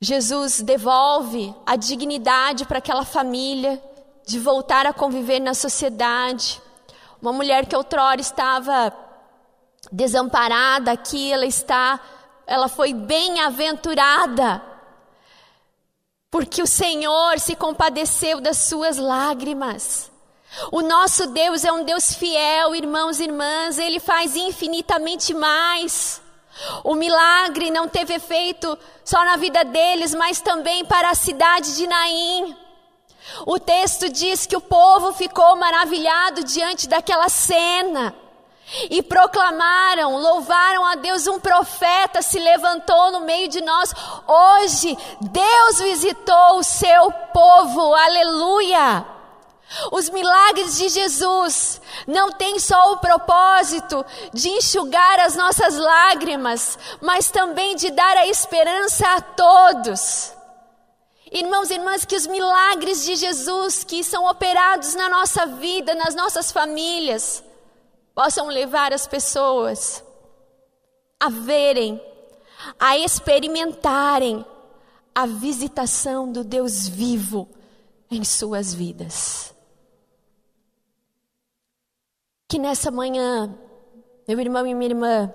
[0.00, 3.80] Jesus devolve a dignidade para aquela família
[4.26, 6.60] de voltar a conviver na sociedade.
[7.20, 8.92] Uma mulher que outrora estava
[9.92, 12.00] desamparada, aqui ela está,
[12.46, 14.71] ela foi bem-aventurada
[16.32, 20.10] porque o Senhor se compadeceu das suas lágrimas.
[20.72, 26.22] O nosso Deus é um Deus fiel, irmãos e irmãs, ele faz infinitamente mais.
[26.82, 31.86] O milagre não teve efeito só na vida deles, mas também para a cidade de
[31.86, 32.56] Naim.
[33.46, 38.14] O texto diz que o povo ficou maravilhado diante daquela cena
[38.90, 43.92] e proclamaram, louvaram a Deus, um profeta se levantou no meio de nós.
[44.26, 49.06] Hoje, Deus visitou o seu povo, aleluia.
[49.90, 57.30] Os milagres de Jesus não têm só o propósito de enxugar as nossas lágrimas, mas
[57.30, 60.32] também de dar a esperança a todos.
[61.30, 66.14] Irmãos e irmãs, que os milagres de Jesus que são operados na nossa vida, nas
[66.14, 67.42] nossas famílias,
[68.14, 70.04] possam levar as pessoas
[71.18, 72.00] a verem,
[72.78, 74.44] a experimentarem
[75.14, 77.48] a visitação do Deus vivo
[78.10, 79.54] em suas vidas.
[82.48, 83.54] Que nessa manhã,
[84.26, 85.32] meu irmão e minha irmã,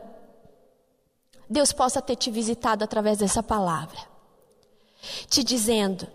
[1.49, 3.97] Deus possa ter te visitado através dessa palavra,
[5.28, 6.07] te dizendo: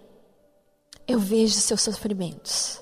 [1.07, 2.81] Eu vejo seus sofrimentos,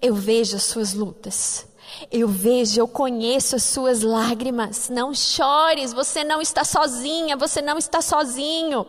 [0.00, 1.66] eu vejo as suas lutas,
[2.10, 4.88] eu vejo, eu conheço as suas lágrimas.
[4.88, 8.86] Não chores, você não está sozinha, você não está sozinho.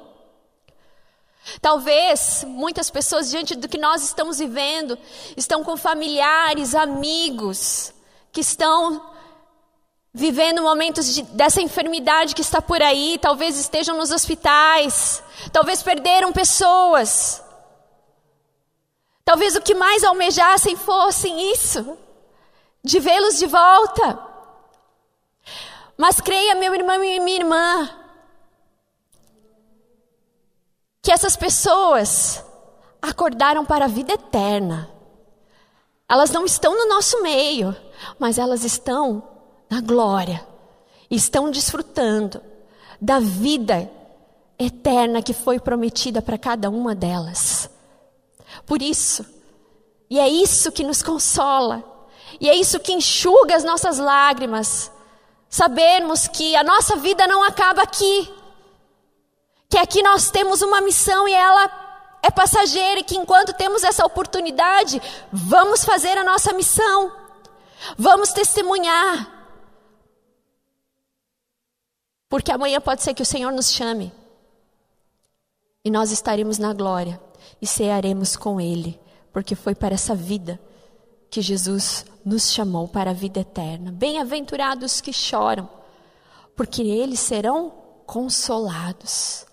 [1.61, 4.97] Talvez muitas pessoas, diante do que nós estamos vivendo,
[5.35, 7.93] estão com familiares, amigos,
[8.31, 9.09] que estão
[10.13, 16.31] vivendo momentos de, dessa enfermidade que está por aí, talvez estejam nos hospitais, talvez perderam
[16.31, 17.41] pessoas.
[19.23, 21.97] Talvez o que mais almejassem fossem isso,
[22.83, 24.19] de vê-los de volta.
[25.97, 27.89] Mas creia, meu irmão e minha irmã,
[31.01, 32.43] que essas pessoas
[33.01, 34.89] acordaram para a vida eterna.
[36.07, 37.75] Elas não estão no nosso meio,
[38.19, 39.23] mas elas estão
[39.69, 40.45] na glória,
[41.09, 42.41] estão desfrutando
[42.99, 43.89] da vida
[44.59, 47.69] eterna que foi prometida para cada uma delas.
[48.65, 49.25] Por isso,
[50.09, 51.83] e é isso que nos consola,
[52.41, 54.91] e é isso que enxuga as nossas lágrimas,
[55.47, 58.33] sabermos que a nossa vida não acaba aqui,
[59.69, 64.03] que aqui nós temos uma missão e ela é passageira, e que enquanto temos essa
[64.03, 64.99] oportunidade,
[65.31, 67.11] vamos fazer a nossa missão,
[67.95, 69.29] vamos testemunhar.
[72.27, 74.11] Porque amanhã pode ser que o Senhor nos chame.
[75.85, 77.21] E nós estaremos na glória
[77.61, 78.99] e cearemos com Ele,
[79.31, 80.59] porque foi para essa vida
[81.31, 83.89] que Jesus nos chamou para a vida eterna.
[83.89, 85.67] Bem-aventurados que choram,
[86.57, 87.71] porque eles serão
[88.05, 89.45] consolados.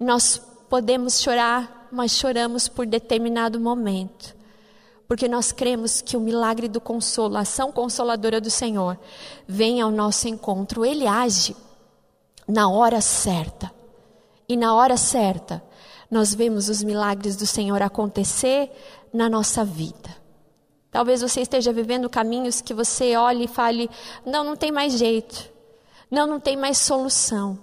[0.00, 4.34] Nós podemos chorar, mas choramos por determinado momento,
[5.06, 8.98] porque nós cremos que o milagre do consolo, a ação consoladora do Senhor,
[9.46, 10.82] vem ao nosso encontro.
[10.82, 11.54] Ele age
[12.48, 13.70] na hora certa.
[14.48, 15.62] E na hora certa,
[16.10, 18.70] nós vemos os milagres do Senhor acontecer
[19.12, 20.27] na nossa vida.
[20.90, 23.90] Talvez você esteja vivendo caminhos que você olhe e fale:
[24.24, 25.50] não, não tem mais jeito.
[26.10, 27.58] Não, não tem mais solução.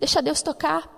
[0.00, 0.94] Deixa Deus tocar.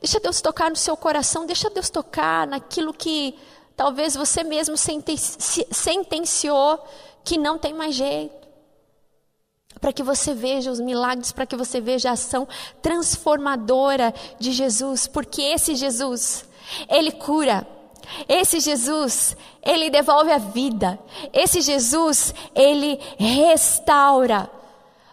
[0.00, 1.46] Deixa Deus tocar no seu coração.
[1.46, 3.38] Deixa Deus tocar naquilo que
[3.76, 6.84] talvez você mesmo sentenciou
[7.24, 8.42] que não tem mais jeito
[9.82, 12.46] para que você veja os milagres, para que você veja a ação
[12.80, 16.48] transformadora de Jesus, porque esse Jesus,
[16.88, 17.66] ele cura.
[18.28, 20.98] Esse Jesus, ele devolve a vida.
[21.32, 24.50] Esse Jesus, ele restaura.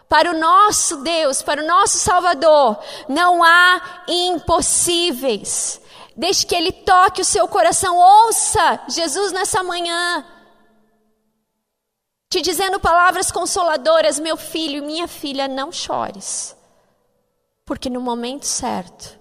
[0.08, 5.80] Para o nosso Deus, para o nosso Salvador, não há impossíveis.
[6.16, 7.96] Deixe que ele toque o seu coração.
[7.96, 10.26] Ouça Jesus nessa manhã
[12.30, 16.56] te dizendo palavras consoladoras, meu filho, minha filha, não chores.
[17.66, 19.20] Porque no momento certo,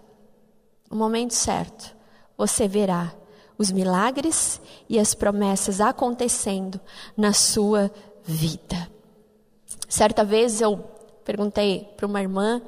[0.91, 1.97] no momento certo,
[2.37, 3.15] você verá
[3.59, 6.81] os milagres e as promessas acontecendo
[7.17, 7.91] na sua
[8.25, 8.89] vida.
[9.89, 10.79] Certa vez eu
[11.25, 12.63] perguntei para uma irmã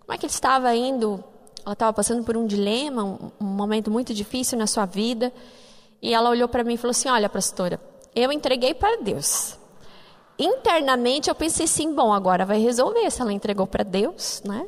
[0.00, 1.22] como é que ele estava indo,
[1.64, 5.32] ela estava passando por um dilema, um, um momento muito difícil na sua vida,
[6.02, 7.80] e ela olhou para mim e falou assim: Olha, pastora,
[8.14, 9.56] eu entreguei para Deus
[10.38, 14.66] internamente eu pensei assim, bom, agora vai resolver se ela entregou para Deus, né?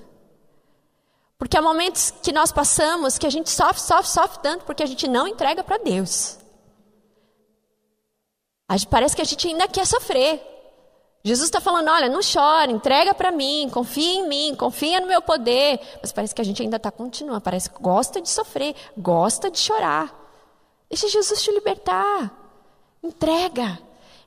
[1.38, 4.86] Porque há momentos que nós passamos que a gente sofre, sofre, sofre tanto porque a
[4.86, 6.38] gente não entrega para Deus.
[8.88, 10.42] Parece que a gente ainda quer sofrer.
[11.24, 15.22] Jesus está falando: olha, não chora, entrega para mim, confia em mim, confia no meu
[15.22, 15.80] poder.
[16.00, 19.58] Mas parece que a gente ainda está continuando, parece que gosta de sofrer, gosta de
[19.58, 20.14] chorar.
[20.88, 22.30] Deixa Jesus te libertar.
[23.02, 23.78] Entrega,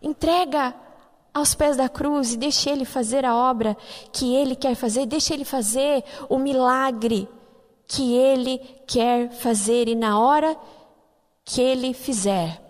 [0.01, 0.74] entrega
[1.38, 3.78] aos pés da cruz e deixe Ele fazer a obra
[4.12, 7.28] que Ele quer fazer, deixe Ele fazer o milagre
[7.88, 10.58] que Ele quer fazer e na hora
[11.46, 12.62] que Ele fizer,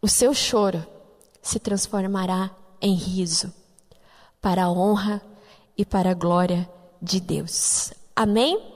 [0.00, 0.86] o seu choro
[1.42, 3.52] se transformará em riso
[4.40, 5.22] para a honra
[5.76, 6.68] e para a glória
[7.00, 7.92] de Deus.
[8.14, 8.75] Amém?